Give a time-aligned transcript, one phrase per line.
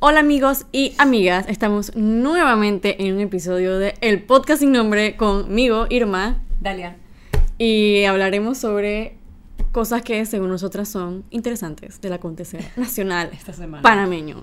[0.00, 5.86] Hola amigos y amigas, estamos nuevamente en un episodio de El Podcast sin nombre conmigo,
[5.90, 6.96] Irma, Dalia.
[7.58, 9.16] y hablaremos sobre
[9.72, 13.82] cosas que según nosotras son interesantes del acontecer nacional Esta semana.
[13.82, 14.42] panameño.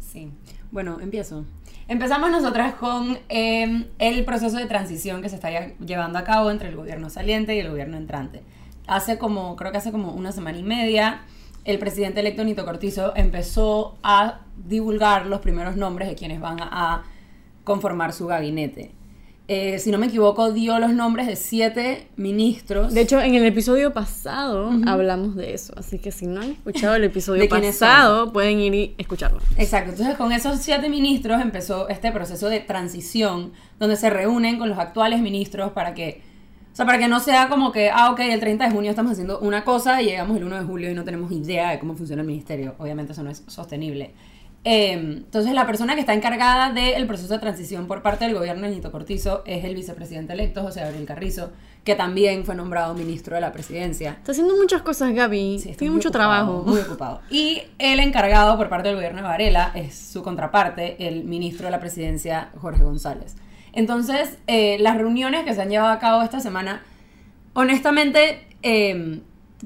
[0.00, 0.30] Sí.
[0.70, 1.44] Bueno, empiezo.
[1.88, 5.48] Empezamos nosotras con eh, el proceso de transición que se está
[5.78, 8.42] llevando a cabo entre el gobierno saliente y el gobierno entrante.
[8.86, 11.22] Hace como, creo que hace como una semana y media,
[11.68, 17.04] el presidente electo Nito Cortizo empezó a divulgar los primeros nombres de quienes van a,
[17.62, 18.92] conformar su gabinete.
[19.46, 22.94] Eh, si no me equivoco, dio los nombres de siete ministros.
[22.94, 26.94] De hecho, en el episodio pasado hablamos de eso, así que si no han escuchado
[26.94, 29.40] el episodio pasado, pueden ir y escucharlo.
[29.58, 34.70] Exacto, entonces con esos siete ministros empezó este proceso de transición donde se reúnen con
[34.70, 36.22] los actuales ministros para que,
[36.78, 39.40] sea, para que no sea como que, ah, ok, el 30 de junio estamos haciendo
[39.40, 42.22] una cosa y llegamos el 1 de julio y no tenemos idea de cómo funciona
[42.22, 42.76] el ministerio.
[42.78, 44.14] Obviamente eso no es sostenible.
[44.62, 48.68] Eh, entonces la persona que está encargada del proceso de transición por parte del gobierno
[48.68, 51.50] de Nito Cortizo es el vicepresidente electo José Gabriel Carrizo,
[51.82, 54.12] que también fue nombrado ministro de la presidencia.
[54.12, 55.58] Está haciendo muchas cosas, Gaby.
[55.58, 56.62] Sí, Tiene mucho ocupado, trabajo.
[56.64, 57.22] Muy ocupado.
[57.28, 61.72] Y el encargado por parte del gobierno de Varela es su contraparte, el ministro de
[61.72, 63.34] la presidencia, Jorge González.
[63.78, 66.82] Entonces, eh, las reuniones que se han llevado a cabo esta semana,
[67.52, 69.20] honestamente, eh,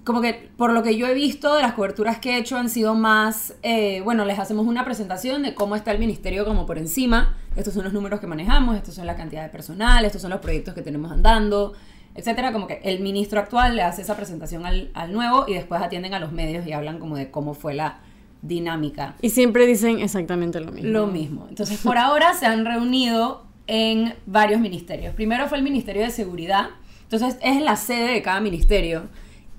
[0.04, 2.68] como que por lo que yo he visto de las coberturas que he hecho han
[2.68, 6.76] sido más, eh, bueno, les hacemos una presentación de cómo está el ministerio como por
[6.76, 7.38] encima.
[7.56, 10.40] Estos son los números que manejamos, estos son la cantidad de personal, estos son los
[10.40, 11.72] proyectos que tenemos andando,
[12.14, 12.52] etcétera.
[12.52, 16.12] Como que el ministro actual le hace esa presentación al, al nuevo y después atienden
[16.12, 18.00] a los medios y hablan como de cómo fue la
[18.42, 19.14] dinámica.
[19.22, 20.90] Y siempre dicen exactamente lo mismo.
[20.90, 21.46] Lo mismo.
[21.48, 25.14] Entonces, por ahora se han reunido en varios ministerios.
[25.14, 26.70] Primero fue el Ministerio de Seguridad.
[27.04, 29.08] Entonces, es la sede de cada ministerio.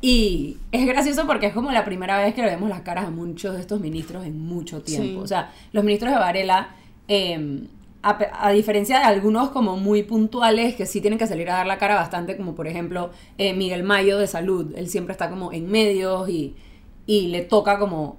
[0.02, 3.10] Y es gracioso porque es como la primera vez que le vemos las caras a
[3.10, 5.06] muchos de estos ministros en mucho tiempo.
[5.06, 5.18] Sí.
[5.24, 6.76] O sea, los ministros de Varela,
[7.08, 7.62] eh,
[8.02, 11.54] a, pe- a diferencia de algunos como muy puntuales que sí tienen que salir a
[11.54, 14.74] dar la cara bastante, como por ejemplo eh, Miguel Mayo de Salud.
[14.76, 16.54] Él siempre está como en medios y,
[17.06, 18.18] y le toca como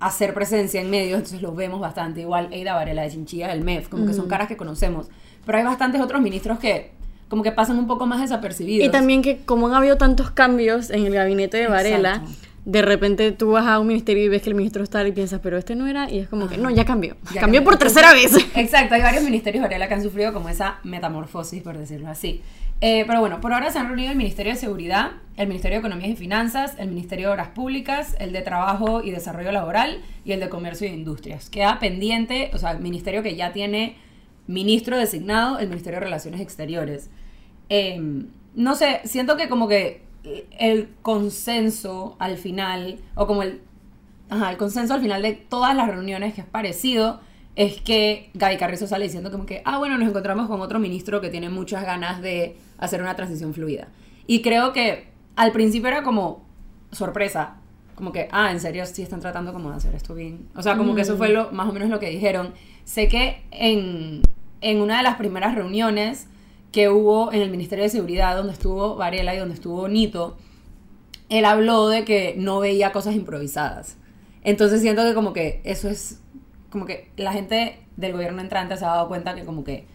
[0.00, 2.20] hacer presencia en medios, entonces los vemos bastante.
[2.20, 5.08] Igual Eida Varela de Chinchilla del MEF, como que son caras que conocemos.
[5.44, 6.90] Pero hay bastantes otros ministros que
[7.28, 8.86] como que pasan un poco más desapercibidos.
[8.86, 12.32] Y también que como han habido tantos cambios en el gabinete de Varela, Exacto.
[12.66, 15.40] de repente tú vas a un ministerio y ves que el ministro está y piensas,
[15.42, 17.16] pero este no era, y es como que no, ya cambió.
[17.34, 18.36] Ya cambió por tercera vez.
[18.54, 22.42] Exacto, hay varios ministerios Varela que han sufrido como esa metamorfosis, por decirlo así.
[22.80, 25.80] Eh, pero bueno, por ahora se han reunido el Ministerio de Seguridad, el Ministerio de
[25.80, 30.32] Economía y Finanzas, el Ministerio de Obras Públicas, el de Trabajo y Desarrollo Laboral y
[30.32, 31.48] el de Comercio e Industrias.
[31.48, 33.96] Queda pendiente, o sea, el ministerio que ya tiene
[34.46, 37.10] ministro designado, el Ministerio de Relaciones Exteriores.
[37.70, 40.02] Eh, no sé, siento que como que
[40.58, 43.60] el consenso al final, o como el
[44.28, 47.20] Ajá, el consenso al final de todas las reuniones que es parecido
[47.54, 51.20] es que Gaby Carrizo sale diciendo como que, ah, bueno, nos encontramos con otro ministro
[51.20, 53.88] que tiene muchas ganas de hacer una transición fluida.
[54.26, 56.44] Y creo que al principio era como
[56.92, 57.56] sorpresa,
[57.94, 60.48] como que, ah, en serio, sí están tratando como de hacer esto bien.
[60.54, 62.52] O sea, como que eso fue lo, más o menos lo que dijeron.
[62.84, 64.20] Sé que en,
[64.60, 66.26] en una de las primeras reuniones
[66.72, 70.36] que hubo en el Ministerio de Seguridad, donde estuvo Varela y donde estuvo Nito,
[71.28, 73.96] él habló de que no veía cosas improvisadas.
[74.42, 76.20] Entonces siento que como que eso es,
[76.70, 79.86] como que la gente del gobierno entrante se ha dado cuenta que como que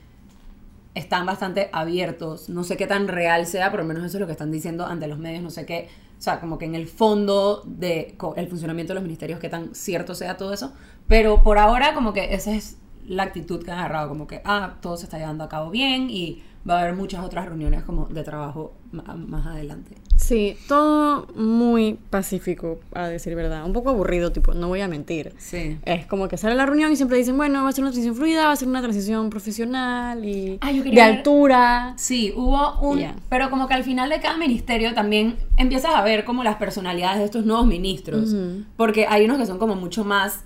[0.96, 2.50] están bastante abiertos.
[2.50, 4.85] No sé qué tan real sea, por lo menos eso es lo que están diciendo
[4.85, 5.44] ante los medios.
[5.44, 9.03] No sé qué, o sea, como que en el fondo de el funcionamiento de los
[9.03, 10.74] ministerios, qué tan cierto sea todo eso.
[11.07, 14.75] Pero por ahora como que esa es la actitud que han agarrado, como que, ah,
[14.81, 18.05] todo se está llevando a cabo bien y va a haber muchas otras reuniones como
[18.07, 19.95] de trabajo más adelante.
[20.17, 23.66] Sí, todo muy pacífico, a decir verdad.
[23.66, 25.33] Un poco aburrido, tipo, no voy a mentir.
[25.39, 25.79] Sí.
[25.83, 28.16] Es como que sale la reunión y siempre dicen, bueno, va a ser una transición
[28.16, 31.94] fluida, va a ser una transición profesional y Ah, yo de ver- altura.
[31.97, 33.01] Sí, hubo un...
[33.29, 37.17] Pero como que al final de cada ministerio también empiezas a ver como las personalidades
[37.19, 38.36] de estos nuevos ministros.
[38.77, 40.44] Porque hay unos que son como mucho más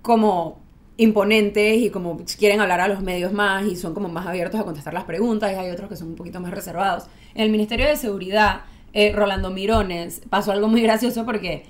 [0.00, 0.60] como
[0.96, 4.64] imponentes y como quieren hablar a los medios más y son como más abiertos a
[4.64, 7.04] contestar las preguntas y hay otros que son un poquito más reservados.
[7.34, 8.62] En el Ministerio de Seguridad,
[8.92, 11.64] eh, Rolando Mirones, pasó algo muy gracioso porque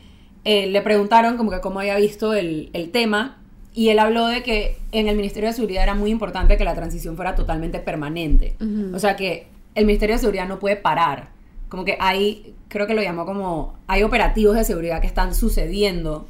[0.45, 3.39] eh, le preguntaron como que cómo había visto el, el tema
[3.77, 6.75] y él habló de que en el Ministerio de Seguridad era muy importante que la
[6.75, 8.57] transición fuera totalmente permanente.
[8.95, 11.29] O sea que el Ministerio de Seguridad no puede parar.
[11.69, 16.27] Como que hay, creo que lo llamó como, hay operativos de seguridad que están sucediendo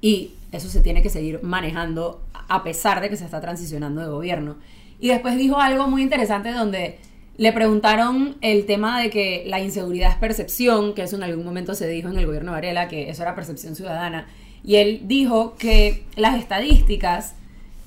[0.00, 4.08] y eso se tiene que seguir manejando a pesar de que se está transicionando de
[4.08, 4.56] gobierno.
[4.98, 6.98] Y después dijo algo muy interesante donde
[7.36, 11.74] le preguntaron el tema de que la inseguridad es percepción, que eso en algún momento
[11.74, 14.26] se dijo en el gobierno de Varela, que eso era percepción ciudadana.
[14.64, 17.34] y él dijo que las estadísticas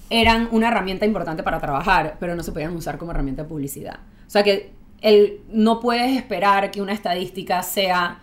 [0.10, 4.00] eran una herramienta importante para trabajar, pero no se podían usar como herramienta de publicidad.
[4.28, 8.20] O sea que él, no puedes esperar que una estadística sea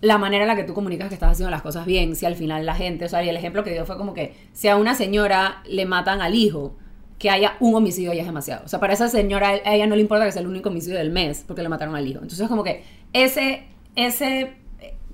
[0.00, 2.34] la manera en la que tú comunicas que estás haciendo las cosas bien, si al
[2.34, 4.76] final la gente, o sea, y el ejemplo que dio fue como que si a
[4.76, 6.74] una señora le matan al hijo,
[7.18, 8.64] que haya un homicidio ya es demasiado.
[8.64, 10.96] O sea, para esa señora, a ella no le importa que sea el único homicidio
[10.96, 12.20] del mes, porque le mataron al hijo.
[12.22, 12.82] Entonces, como que
[13.12, 13.64] ese,
[13.94, 14.54] ese,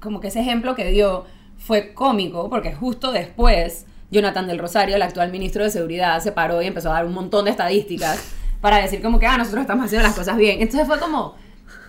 [0.00, 1.24] como que ese ejemplo que dio
[1.58, 6.62] fue cómico, porque justo después, Jonathan del Rosario, el actual ministro de Seguridad, se paró
[6.62, 8.22] y empezó a dar un montón de estadísticas
[8.60, 10.62] para decir como que, ah, nosotros estamos haciendo las cosas bien.
[10.62, 11.34] Entonces fue como,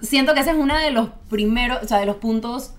[0.02, 2.74] siento que ese es uno de los primeros, o sea, de los puntos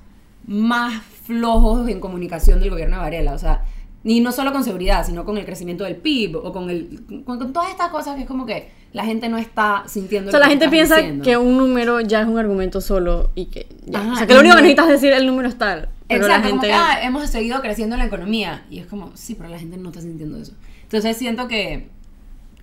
[0.48, 3.34] más flojos en comunicación del gobierno de Varela.
[3.34, 3.62] O sea,
[4.02, 7.52] ni no solo con seguridad, sino con el crecimiento del PIB o con, el, con,
[7.52, 10.28] todas estas cosas que es como que la gente no está sintiendo.
[10.28, 13.68] O sea, la gente piensa que un número ya es un argumento solo y que
[13.84, 14.12] ya.
[14.12, 15.90] o sea, que lo único que necesitas es decir el número es tal.
[16.08, 16.50] Pero exacto, la gente...
[16.50, 18.64] como que, ah, hemos seguido creciendo la economía.
[18.70, 20.54] Y es como, sí, pero la gente no está sintiendo eso.
[20.84, 21.90] Entonces siento que,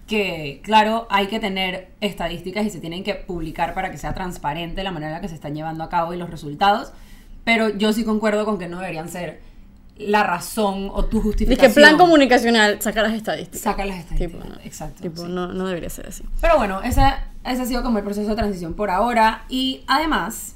[0.07, 4.83] que, claro, hay que tener estadísticas y se tienen que publicar para que sea transparente
[4.83, 6.91] la manera en la que se están llevando a cabo y los resultados.
[7.45, 9.39] Pero yo sí concuerdo con que no deberían ser
[9.97, 11.71] la razón o tu justificación.
[11.71, 13.61] que plan comunicacional, saca las estadísticas.
[13.61, 15.01] Saca las estadísticas, exacto.
[15.01, 16.23] Tipo, no, no, debería ser así.
[16.41, 17.01] Pero bueno, ese,
[17.45, 19.45] ese ha sido como el proceso de transición por ahora.
[19.47, 20.55] Y además,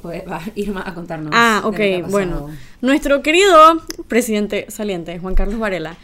[0.00, 1.32] pues va Irma a contarnos.
[1.34, 2.48] Ah, ok, bueno.
[2.80, 5.96] Nuestro querido presidente saliente, Juan Carlos Varela,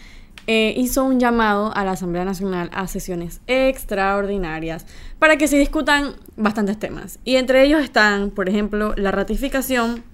[0.47, 4.87] eh, hizo un llamado a la Asamblea Nacional a sesiones extraordinarias
[5.19, 7.19] para que se discutan bastantes temas.
[7.25, 10.05] Y entre ellos están, por ejemplo, la ratificación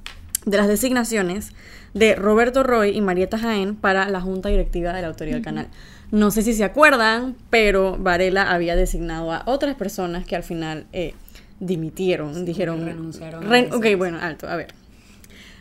[0.44, 1.52] de las designaciones
[1.94, 5.68] de Roberto Roy y Marieta Jaén para la Junta Directiva de la Autoridad del Canal.
[6.10, 10.86] No sé si se acuerdan, pero Varela había designado a otras personas que al final
[10.92, 11.14] eh,
[11.60, 12.84] dimitieron, dijeron...
[12.84, 13.72] Renunciaron.
[13.72, 14.68] ok, bueno, alto, a ver.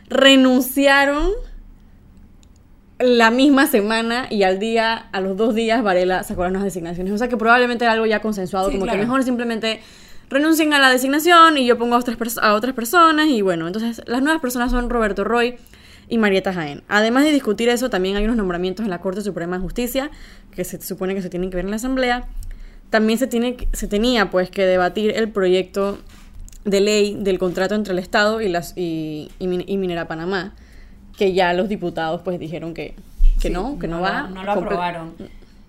[0.10, 1.32] Renunciaron
[3.00, 7.14] la misma semana y al día, a los dos días, Varela sacó las nuevas designaciones.
[7.14, 9.82] O sea que probablemente era algo ya consensuado, como que mejor simplemente
[10.34, 14.02] renuncien a la designación y yo pongo a otras, a otras personas y bueno, entonces
[14.06, 15.56] las nuevas personas son Roberto Roy
[16.10, 16.84] y Marieta Jaén.
[16.88, 20.12] Además de discutir eso, también hay unos nombramientos en la Corte Suprema de Justicia
[20.52, 22.28] que se supone que se tienen que ver en la Asamblea.
[22.90, 25.98] También se, tiene, se tenía pues que debatir el proyecto
[26.66, 30.54] de ley del contrato entre el Estado y, las, y, Minera Panamá,
[31.18, 32.96] que ya los diputados pues dijeron que,
[33.42, 34.28] que no, que no, va.
[34.28, 35.14] No lo aprobaron.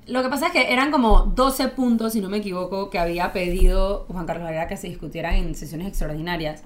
[0.06, 3.32] Lo que pasa es que eran como 12 puntos, si no me equivoco, que había
[3.32, 6.62] pedido Juan Carlos Varela que se discutieran en sesiones extraordinarias.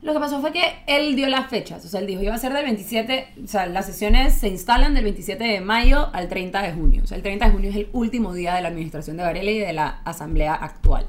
[0.00, 2.38] Lo que pasó fue que él dio las fechas, o sea, él dijo, iba a
[2.38, 6.62] ser del 27, o sea, las sesiones se instalan del 27 de mayo al 30
[6.62, 7.02] de junio.
[7.02, 9.50] O sea, el 30 de junio es el último día de la administración de Varela
[9.50, 11.08] y de la asamblea actual.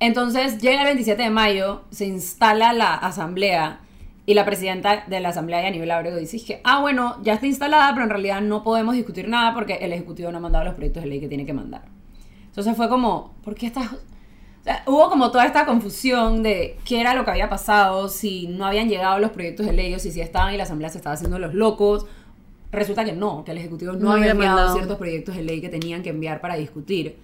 [0.00, 3.80] Entonces, llega el 27 de mayo, se instala la asamblea
[4.30, 7.92] y la presidenta de la Asamblea, Aníbal Abrego, dice que, ah, bueno, ya está instalada,
[7.94, 11.02] pero en realidad no podemos discutir nada porque el Ejecutivo no ha mandado los proyectos
[11.02, 11.82] de ley que tiene que mandar.
[12.46, 13.90] Entonces fue como, ¿por qué estás...?
[14.86, 18.88] hubo como toda esta confusión de qué era lo que había pasado, si no habían
[18.88, 21.40] llegado los proyectos de ley o si sí estaban y la Asamblea se estaba haciendo
[21.40, 22.06] los locos.
[22.70, 26.04] Resulta que no, que el Ejecutivo no, había enviado ciertos proyectos de ley que tenían
[26.04, 27.16] que enviar para discutir.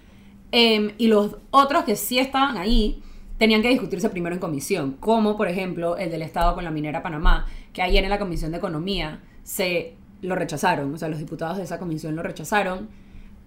[0.51, 3.01] Em, y los otros que sí estaban ahí
[3.37, 7.03] tenían que discutirse primero en comisión, como por ejemplo el del Estado con la minera
[7.03, 11.57] Panamá, que ayer en la Comisión de Economía se lo rechazaron, o sea, los diputados
[11.57, 12.89] de esa comisión lo rechazaron.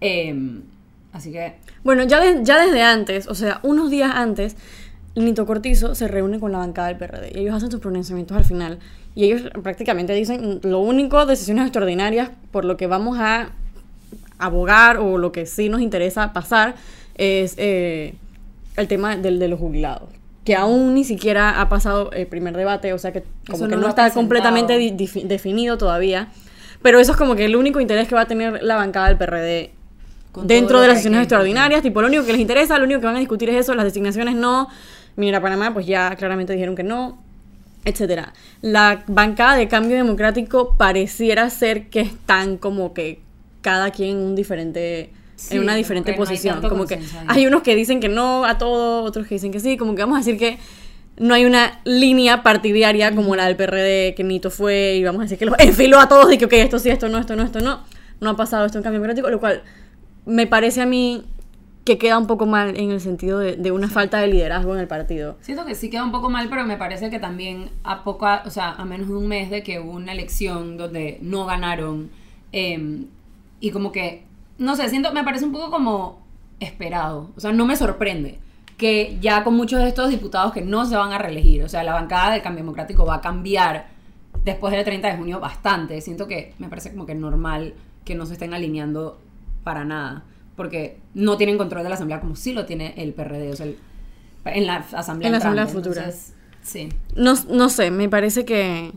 [0.01, 0.63] Em,
[1.13, 1.55] así que...
[1.83, 4.57] Bueno, ya, ya desde antes, o sea, unos días antes,
[5.17, 8.45] Nito Cortizo se reúne con la bancada del PRD y ellos hacen sus pronunciamientos al
[8.45, 8.79] final.
[9.17, 13.51] Y ellos prácticamente dicen lo único de sesiones extraordinarias por lo que vamos a
[14.39, 16.77] abogar o lo que sí nos interesa pasar
[17.17, 17.55] es...
[17.59, 18.15] Eh,
[18.77, 20.09] el tema del de los jubilados
[20.45, 23.89] que aún ni siquiera ha pasado el primer debate, o sea que como que no,
[23.89, 26.29] está completamente definido todavía.
[26.83, 29.19] Pero eso es como que el único interés que va a tener la bancada del
[29.19, 29.71] PRD
[30.45, 31.83] dentro de las sesiones extraordinarias.
[31.83, 33.85] Tipo, lo único que les interesa, lo único que van a discutir es eso, las
[33.85, 34.69] designaciones no.
[35.17, 37.23] Minera Panamá, pues ya claramente dijeron que no,
[37.85, 38.33] etcétera.
[38.63, 43.21] La bancada de cambio democrático pareciera ser que están como que
[43.61, 45.11] cada quien en un diferente
[45.51, 46.61] en una diferente posición.
[46.61, 49.77] como que hay unos que dicen que no a todo, otros que dicen que sí,
[49.77, 50.59] como que vamos a decir que
[51.17, 55.23] no hay una línea partidaria como la del PRD que Nito fue y vamos a
[55.25, 57.43] decir que lo enfiló a todos y que ok, esto sí, esto no, esto no,
[57.43, 57.85] esto no.
[58.21, 59.63] No ha pasado esto en cambio democrático, lo cual
[60.27, 61.25] me parece a mí
[61.85, 64.87] que queda un poco mal en el sentido de, una falta de liderazgo en el
[64.87, 65.37] partido.
[65.41, 68.51] Siento que sí queda un poco mal, pero me parece que también a poco, o
[68.51, 72.11] sea, a menos de un mes de que hubo una elección donde no ganaron
[72.53, 73.07] em,
[73.61, 74.25] y como que
[74.61, 76.21] no sé, siento, me parece un poco como
[76.61, 77.31] esperado.
[77.37, 78.39] O sea, no me sorprende
[78.77, 81.83] que ya con muchos de estos diputados que no se van a reelegir, o sea,
[81.83, 83.89] la bancada del cambio democrático va a cambiar
[84.45, 86.01] después del 30 de junio bastante.
[86.01, 87.75] Siento que me parece como que normal
[88.05, 89.19] que no se estén alineando
[89.65, 90.23] para nada,
[90.57, 93.67] porque no tienen control de la asamblea como sí lo tiene el PRD, o sea,
[93.67, 93.77] el-
[94.47, 96.11] en la asamblea En la asamblea futura.
[96.63, 96.89] Sí.
[97.17, 98.93] No, no sé, me parece que,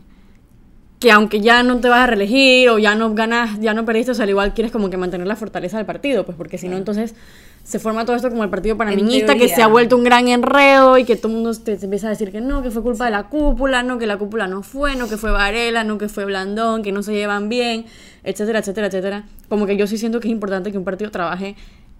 [1.04, 4.12] que aunque ya no te vas a reelegir o ya no ganas, ya no perdiste,
[4.12, 6.66] o sea, al igual quieres como que mantener la fortaleza del partido, pues porque si
[6.66, 7.14] no, entonces
[7.62, 10.96] se forma todo esto como el partido panameñista, que se ha vuelto un gran enredo
[10.96, 13.04] y que todo el mundo te, te empieza a decir que no, que fue culpa
[13.04, 16.08] de la cúpula, no, que la cúpula no fue, no, que fue Varela, no, que
[16.08, 17.84] fue Blandón, que no se llevan bien,
[18.22, 19.24] etcétera, etcétera, etcétera.
[19.50, 21.54] Como que yo sí siento que es importante que un partido trabaje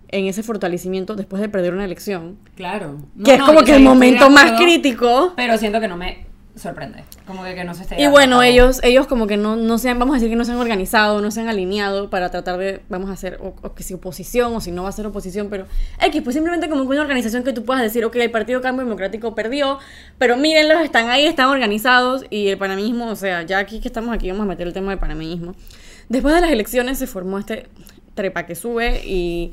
[0.08, 2.38] en ese fortalecimiento después de perder una elección.
[2.54, 3.00] Claro.
[3.14, 5.34] No, que es no, como que el momento más crítico.
[5.36, 6.23] Pero siento que no me
[6.56, 7.04] sorprende.
[7.26, 8.00] Como que, que no se esté.
[8.00, 10.44] Y bueno, ellos, ellos como que no, no se han, vamos a decir que no
[10.44, 13.74] se han organizado, no se han alineado para tratar de, vamos a hacer, o, o
[13.74, 15.66] que si oposición o si no va a ser oposición, pero
[16.00, 19.34] X, pues simplemente como una organización que tú puedas decir, ok, el Partido Cambio Democrático
[19.34, 19.78] perdió,
[20.18, 24.14] pero mírenlos, están ahí, están organizados y el panameñismo, o sea, ya aquí que estamos
[24.14, 25.54] aquí vamos a meter el tema del panameñismo.
[26.08, 27.68] Después de las elecciones se formó este
[28.14, 29.52] trepa que sube y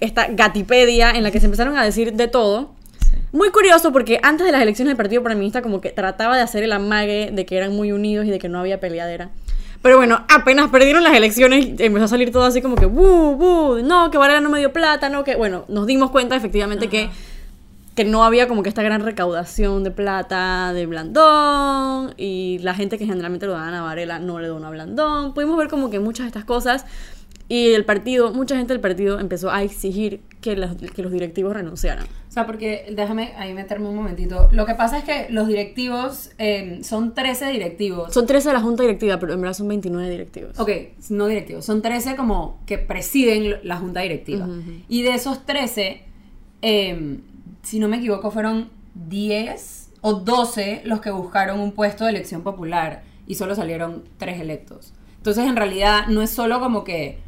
[0.00, 2.74] esta gatipedia en la que se empezaron a decir de todo.
[3.32, 6.62] Muy curioso porque antes de las elecciones el Partido Panameñista como que trataba de hacer
[6.62, 9.30] el amague de que eran muy unidos y de que no había peleadera.
[9.80, 13.82] Pero bueno, apenas perdieron las elecciones empezó a salir todo así como que "Bu, bu",
[13.82, 17.10] no, que Varela no me dio plata, no, que bueno, nos dimos cuenta efectivamente que
[17.94, 22.96] que no había como que esta gran recaudación de plata de Blandón y la gente
[22.96, 25.34] que generalmente lo daban a Varela no le donó a Blandón.
[25.34, 26.86] Pudimos ver como que muchas de estas cosas
[27.48, 31.54] y el partido, mucha gente del partido empezó a exigir que los, que los directivos
[31.54, 32.06] renunciaran.
[32.28, 34.48] O sea, porque déjame ahí meterme un momentito.
[34.52, 38.14] Lo que pasa es que los directivos eh, son 13 directivos.
[38.14, 40.58] Son 13 de la junta directiva, pero en verdad son 29 directivos.
[40.58, 40.70] Ok,
[41.10, 41.66] no directivos.
[41.66, 44.48] Son 13 como que presiden la junta directiva.
[44.88, 46.04] Y de esos 13,
[46.62, 47.18] eh,
[47.62, 52.42] si no me equivoco, fueron 10 o 12 los que buscaron un puesto de elección
[52.42, 54.94] popular y solo salieron 3 electos.
[55.18, 57.18] Entonces, en realidad, no es solo como que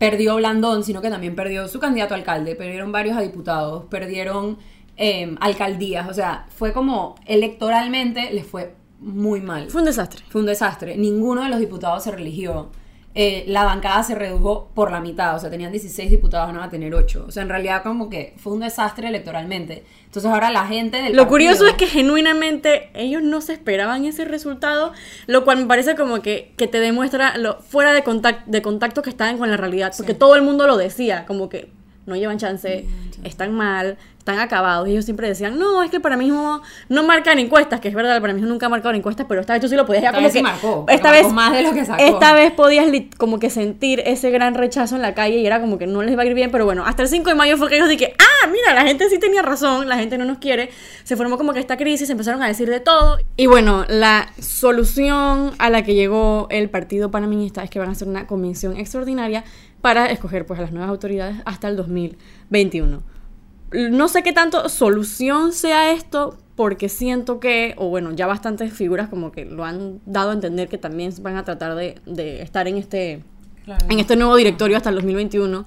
[0.00, 4.56] perdió Blandón, sino que también perdió su candidato a alcalde, perdieron varios a diputados, perdieron
[4.96, 6.08] eh, alcaldías.
[6.08, 9.68] O sea, fue como electoralmente les fue muy mal.
[9.70, 10.24] Fue un desastre.
[10.30, 10.96] Fue un desastre.
[10.96, 12.70] Ninguno de los diputados se religió.
[13.12, 15.34] Eh, la bancada se redujo por la mitad.
[15.34, 17.24] O sea, tenían 16 diputados, no van a tener 8.
[17.26, 19.84] O sea, en realidad como que fue un desastre electoralmente.
[20.04, 24.24] Entonces ahora la gente del Lo curioso es que genuinamente ellos no se esperaban ese
[24.24, 24.92] resultado,
[25.26, 29.02] lo cual me parece como que, que te demuestra lo fuera de, contact, de contacto
[29.02, 31.70] que estaban con la realidad, porque todo el mundo lo decía, como que
[32.06, 32.86] no llevan chance,
[33.24, 33.98] están mal,
[34.30, 34.88] están acabados.
[34.88, 37.94] Y ellos siempre decían, no, es que para mí no, no marcan encuestas, que es
[37.94, 40.12] verdad, para mí nunca ha marcado encuestas, pero esta vez tú sí lo podías ya
[40.12, 40.42] como vez sí que...
[40.42, 42.02] marcó, esta vez, más de lo que sacó.
[42.02, 42.86] Esta vez podías
[43.18, 46.16] como que sentir ese gran rechazo en la calle y era como que no les
[46.16, 48.14] va a ir bien, pero bueno, hasta el 5 de mayo fue que ellos dije,
[48.18, 50.70] ah, mira, la gente sí tenía razón, la gente no nos quiere,
[51.04, 53.18] se formó como que esta crisis, empezaron a decir de todo.
[53.36, 57.92] Y bueno, la solución a la que llegó el Partido Panameñista es que van a
[57.92, 59.44] hacer una convención extraordinaria
[59.80, 63.02] para escoger pues a las nuevas autoridades hasta el 2021.
[63.72, 69.08] No sé qué tanto solución sea esto, porque siento que, o bueno, ya bastantes figuras
[69.08, 72.66] como que lo han dado a entender que también van a tratar de, de estar
[72.68, 73.22] en este,
[73.64, 73.86] Claro.
[73.88, 75.64] en este nuevo directorio hasta el 2021.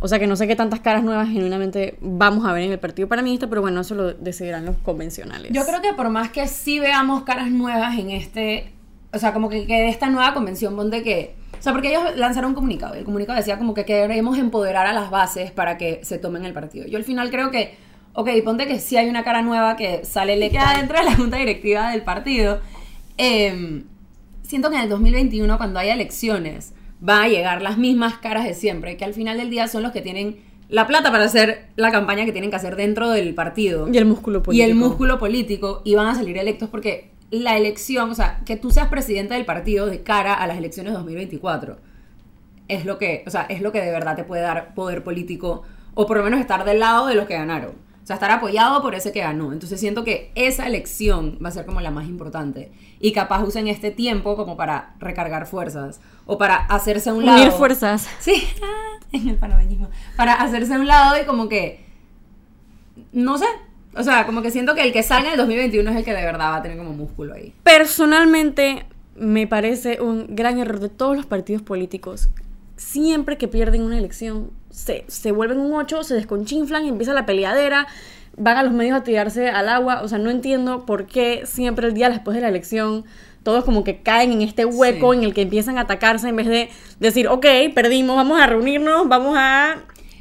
[0.00, 2.78] O sea que no sé qué tantas caras nuevas genuinamente vamos a ver en el
[2.78, 5.50] Partido Panameñista, pero bueno, eso lo decidirán los convencionales.
[5.52, 8.72] Yo creo que por más que sí veamos caras nuevas en este,
[9.12, 12.16] o sea, como que, que de esta nueva convención, ponte que, o sea, porque ellos
[12.16, 15.76] lanzaron un comunicado, y el comunicado decía como que queremos empoderar a las bases para
[15.78, 16.86] que se tomen el partido.
[16.86, 17.76] Yo al final creo que,
[18.12, 21.36] ok, ponte que sí hay una cara nueva que sale electa dentro de la junta
[21.36, 22.60] directiva del partido.
[23.16, 23.82] Eh,
[24.42, 28.54] siento que en el 2021, cuando haya elecciones, van a llegar las mismas caras de
[28.54, 30.36] siempre, que al final del día son los que tienen
[30.68, 34.04] la plata para hacer la campaña que tienen que hacer dentro del partido Y el
[34.04, 34.66] músculo político.
[34.66, 38.56] y el músculo político y van a salir electos porque la elección, o sea, que
[38.56, 41.76] tú seas presidente del partido de cara a las elecciones 2024
[42.68, 45.62] es lo que, o sea, es lo que de verdad te puede dar poder político
[45.94, 47.72] o por lo menos estar del lado de los que ganaron.
[48.02, 49.52] O sea, estar apoyado por ese que ganó.
[49.52, 52.72] Entonces siento que esa elección va a ser como la más importante.
[53.00, 56.00] Y capaz usen este tiempo como para recargar fuerzas.
[56.24, 57.38] O para hacerse a un lado.
[57.38, 58.08] Unir fuerzas.
[58.20, 58.48] Sí,
[59.12, 59.90] en el panameñismo.
[60.16, 61.84] Para hacerse a un lado y como que.
[63.12, 63.46] No sé.
[63.96, 66.14] O sea, como que siento que el que salga en el 2021 es el que
[66.14, 67.52] de verdad va a tener como músculo ahí.
[67.62, 68.84] Personalmente,
[69.16, 72.28] me parece un gran error de todos los partidos políticos.
[72.76, 77.26] Siempre que pierden una elección, se, se vuelven un 8, se desconchinflan y empieza la
[77.26, 77.86] peleadera,
[78.36, 80.02] van a los medios a tirarse al agua.
[80.02, 83.04] O sea, no entiendo por qué siempre el día después de la elección
[83.42, 85.18] todos como que caen en este hueco Sí.
[85.18, 86.68] en el que empiezan a atacarse en vez de
[87.00, 89.76] decir, ok, perdimos, vamos a reunirnos, vamos a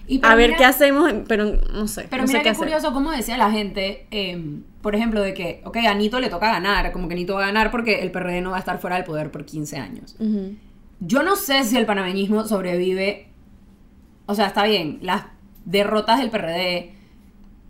[0.07, 2.07] Y a ver mira- qué hacemos, pero no sé.
[2.09, 2.63] Pero no mira sé qué hacer.
[2.63, 6.49] curioso cómo decía la gente, eh, por ejemplo, de que, ok, a Nito le toca
[6.49, 8.95] ganar, como que Nito va a ganar porque el PRD no va a estar fuera
[8.95, 10.15] del poder por 15 años.
[10.19, 10.55] Ujú.
[11.01, 13.27] Yo no sé si el panameñismo sobrevive.
[14.27, 15.25] O sea, está bien, las
[15.65, 16.93] derrotas del PRD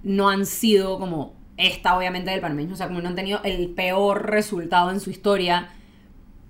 [0.03, 2.75] no han sido como esta, obviamente, del panameñismo.
[2.75, 5.70] O sea, como no han tenido el peor resultado en su historia.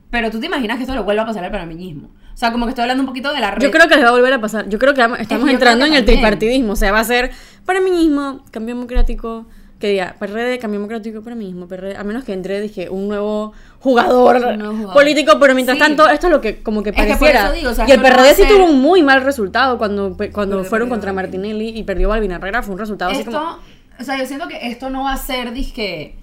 [0.10, 2.10] Pero tú te imaginas que esto lo vuelva a pasar al panameñismo.
[2.38, 3.64] O sea, como que estoy hablando un poquito de la red.
[3.64, 4.70] Yo creo que les va a volver a pasar.
[4.70, 6.74] Yo creo que estamos entrando en que el tripartidismo.
[6.74, 7.32] O sea, va a ser
[7.66, 9.48] parameñismo, cambio democrático,
[9.80, 11.98] que diga PRD, cambio democrático, parameñismo, PRD.
[11.98, 14.94] A menos que entre, dije, un nuevo jugador, Un nuevo jugador.
[14.94, 15.84] político, pero mientras Sí.
[15.84, 17.46] tanto, esto es lo que como que Es que pareciera.
[17.46, 20.16] eso digo, o sea, y el PRD sí ser- tuvo un muy mal resultado cuando,
[20.32, 21.70] cuando Porque fueron contra Martinelli.
[21.70, 22.62] Y perdió Balvin Herrera.
[22.62, 23.58] Fue un resultado así esto, como.
[24.00, 26.16] o sea, yo siento que esto no va a ser, disque,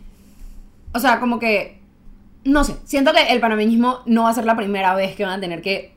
[0.92, 1.80] o sea, como que,
[2.44, 5.38] no sé, siento que el panameñismo no va a ser la primera vez que van
[5.38, 5.92] a tener que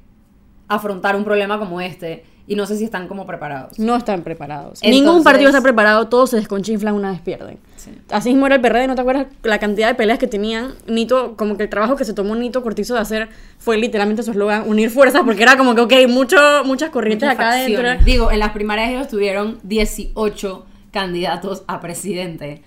[0.68, 3.78] afrontar un problema como este y no sé si están como preparados.
[3.78, 4.80] No están preparados.
[4.82, 7.58] Entonces- Ningún partido está preparado, todos se desconchinflan una vez pierden.
[7.76, 7.92] Sí.
[8.10, 10.74] Así mismo era el PRD, ¿no te acuerdas la cantidad de peleas que tenían?
[10.88, 14.32] Nito, como que el trabajo que se tomó Nito Cortizo de hacer fue literalmente su
[14.32, 17.80] eslogan, unir fuerzas, porque era como que, ok, mucho, muchas corrientes Muchas acá facciones.
[17.86, 18.06] adentro.
[18.06, 22.62] Digo, en las primarias ellos tuvieron 18 candidatos a presidente.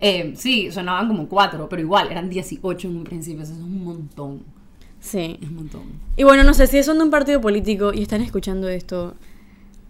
[0.00, 3.84] Eh, sí, sonaban como cuatro, pero igual, eran 18 en un principio, eso es un
[3.84, 4.42] montón,
[5.06, 5.38] Sí.
[5.40, 5.82] es un montón.
[6.16, 9.14] Y bueno, no sé si son de un partido político y están escuchando esto.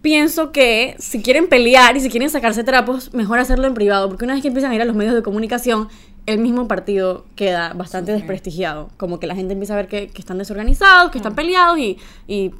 [0.01, 4.25] Pienso que si quieren pelear y si quieren sacarse trapos, mejor hacerlo en privado, porque
[4.25, 5.89] una vez que empiezan a ir a los medios de comunicación,
[6.27, 8.89] el mismo partido queda bastante desprestigiado.
[8.97, 11.97] Como que la gente empieza a ver que, que están desorganizados, que están peleados y,
[12.27, 12.51] y,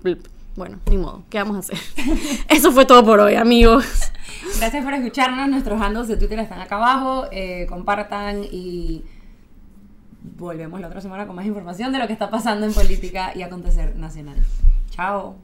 [0.55, 1.77] bueno, ni modo, ¿qué vamos a hacer?
[2.49, 3.85] Eso fue todo por hoy, amigos.
[4.57, 5.47] Gracias por escucharnos.
[5.49, 7.27] Nuestros handles de Twitter están acá abajo.
[7.31, 9.03] Eh, compartan y
[10.35, 13.41] volvemos la otra semana con más información de lo que está pasando en política y
[13.41, 14.37] acontecer nacional.
[14.89, 15.35] Chao.